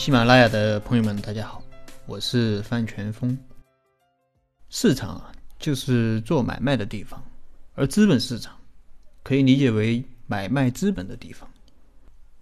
[0.00, 1.62] 喜马拉雅的朋友们，大家好，
[2.06, 3.36] 我是范全峰。
[4.70, 7.22] 市场啊，就是做买卖的地方，
[7.74, 8.56] 而资本市场
[9.22, 11.46] 可以理解为买卖资本的地方。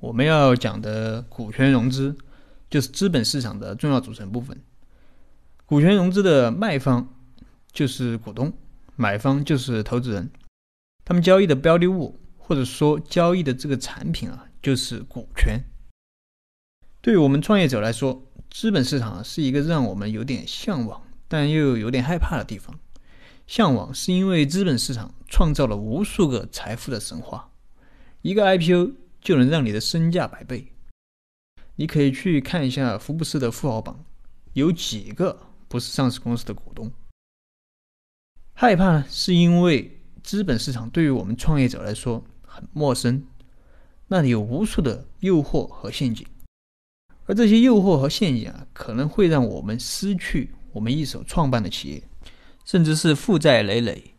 [0.00, 2.14] 我们要讲的股权融资，
[2.68, 4.54] 就是资本市场的重要组成部分。
[5.64, 7.08] 股权融资的卖方
[7.72, 8.52] 就是股东，
[8.96, 10.30] 买方就是投资人。
[11.06, 15.58] 他们交易的标的物，或者说交易的这个产品啊，就是股权。
[17.06, 18.20] 对于我们创业者来说，
[18.50, 22.80] 资本市场是一个让我们有点向往，但又有点害怕的地方。
[23.46, 27.52] 向往是因为资本市场创造了无数个财富的神话，
[28.22, 30.72] 一个 IPO 就能让你的身价百倍。
[31.76, 34.04] 你可以去看一下福布斯的富豪榜，
[34.54, 35.38] 有几个
[35.68, 36.90] 不是上市公司的股东。
[38.52, 43.24] 害怕呢，是因为资本市场对于我们创业者来说很陌生，
[44.08, 46.26] 那里有无数的诱惑和陷阱。
[47.26, 52.02] 而这些诱惑和陷阱啊，可能会让我们失去我们一手创办的企业，
[52.64, 54.14] 甚至是负债累累。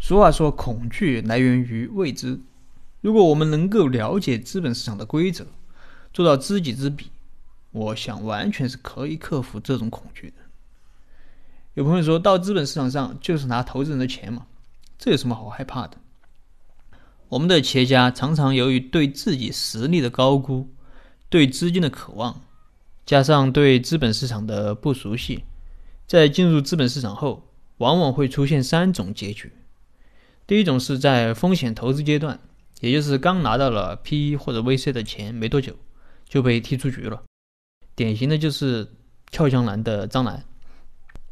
[0.00, 2.40] 俗话说，恐惧来源于未知。
[3.02, 5.46] 如果我们能够了解资本市场的规则，
[6.12, 7.10] 做到知己知彼，
[7.72, 10.36] 我想完全是可以克服这种恐惧的。
[11.74, 14.46] 有朋友说到资本市场上就是拿投资人的钱嘛，
[14.98, 15.98] 这有什么好害怕的？
[17.28, 20.70] 我们的企业家常常由于对自己实力的高估。
[21.36, 22.40] 对资金的渴望，
[23.04, 25.44] 加上对资本市场的不熟悉，
[26.06, 29.52] 在进入资本市场后，往往会出现三种结局。
[30.46, 32.40] 第一种是在风险投资阶段，
[32.80, 35.76] 也就是刚拿到了 PE 或者 VC 的钱没多久，
[36.26, 37.22] 就被踢出局了，
[37.94, 38.88] 典型的就是
[39.30, 40.42] 俏江南的张楠。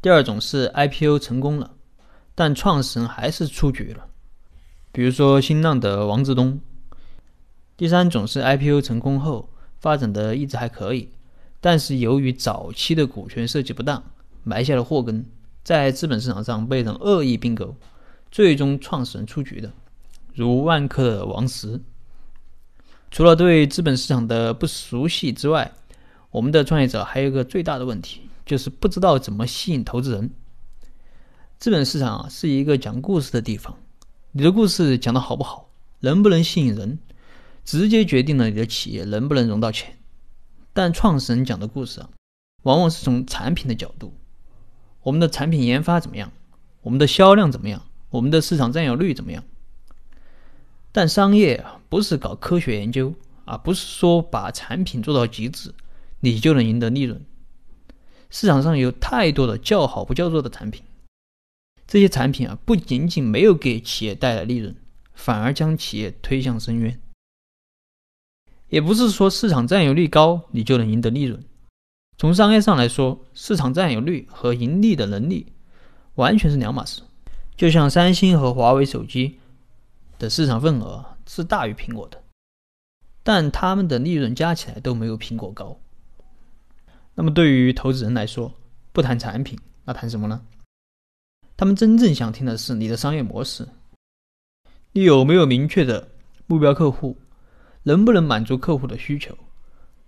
[0.00, 1.74] 第二种是 IPO 成功了，
[2.36, 4.06] 但创始人还是出局了，
[4.92, 6.60] 比如说新浪的王志东。
[7.76, 9.50] 第三种是 IPO 成功后。
[9.80, 11.08] 发展的一直还可以，
[11.60, 14.02] 但是由于早期的股权设计不当，
[14.44, 15.24] 埋下了祸根，
[15.62, 17.76] 在资本市场上被人恶意并购，
[18.30, 19.72] 最终创始人出局的，
[20.34, 21.80] 如万科的王石。
[23.10, 25.72] 除了对资本市场的不熟悉之外，
[26.30, 30.30] 我们的创业者还有一个最大的问题，就是不知道怎么吸引投资人。
[31.58, 33.76] 资本市场啊是一个讲故事的地方，
[34.32, 35.70] 你的故事讲得好不好，
[36.00, 36.98] 能不能吸引人？
[37.68, 39.98] 直接决定了你的企业能不能融到钱，
[40.72, 42.08] 但创始人讲的故事啊，
[42.62, 44.14] 往往是从产品的角度，
[45.02, 46.32] 我们的产品研发怎么样，
[46.80, 49.44] 我们的销量怎么样，我们的市场占有率怎么样。
[50.92, 53.12] 但商业啊，不是搞科学研究
[53.44, 55.74] 啊，不是说把产品做到极致，
[56.20, 57.22] 你就能赢得利润。
[58.30, 60.82] 市场上有太多的叫好不叫座的产品，
[61.86, 64.74] 这些产品啊，不仅仅没有给企业带来利润，
[65.12, 66.98] 反而将企业推向深渊。
[68.68, 71.42] 也不是说市场占有率高你就能赢得利润。
[72.16, 75.46] 从商业上来说，市场占有率和盈利的能力
[76.16, 77.02] 完全是两码事。
[77.56, 79.38] 就像三星和华为手机
[80.18, 82.22] 的市场份额是大于苹果的，
[83.22, 85.78] 但他们的利润加起来都没有苹果高。
[87.14, 88.52] 那么对于投资人来说，
[88.92, 90.40] 不谈产品，那谈什么呢？
[91.56, 93.66] 他们真正想听的是你的商业模式，
[94.92, 96.08] 你有没有明确的
[96.46, 97.16] 目标客户？
[97.82, 99.36] 能不能满足客户的需求？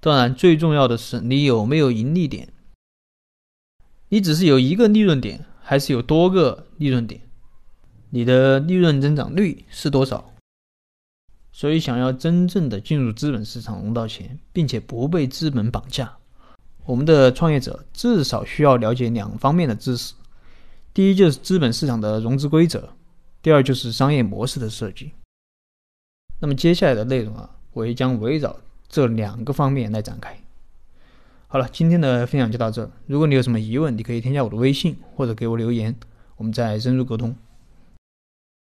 [0.00, 2.48] 当然，最重要的是你有没有盈利点。
[4.08, 7.20] 你只是有一个利润点，还是有多个利润点？
[8.10, 10.32] 你的利润增长率是多少？
[11.50, 16.16] 所以，想要真正的进入资本市场融到钱，并且不被资本绑架，
[16.84, 20.14] 我们的创业者至少需要了解两方面的知识：
[20.94, 22.80] 第一，就是资本市场的融资规则；
[23.42, 25.10] 第二，就是商业模式的设计。
[26.38, 27.55] 那么，接下来的内容啊。
[27.76, 28.56] 我也将围绕
[28.88, 30.34] 这两个方面来展开。
[31.46, 32.90] 好了，今天的分享就到这。
[33.06, 35.94] 如果你有什么疑问，你可以添加我的微信或者给我留言，
[36.36, 37.36] 我们再深入沟通。